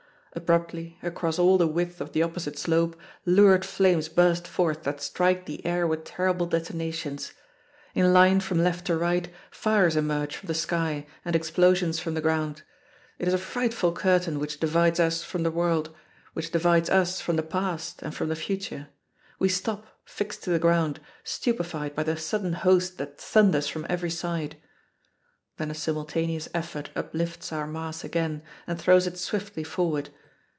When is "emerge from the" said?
9.97-10.53